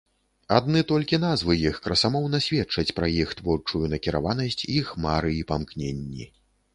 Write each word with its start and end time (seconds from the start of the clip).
Адны 0.59 0.79
толькі 0.91 1.17
назвы 1.23 1.57
іх 1.69 1.75
красамоўна 1.87 2.39
сведчаць 2.45 2.95
пра 2.99 3.07
іх 3.23 3.35
творчую 3.41 3.81
накіраванасць, 3.93 4.57
іх 4.79 4.87
мары 5.05 5.31
і 5.41 5.45
памкненні. 5.53 6.25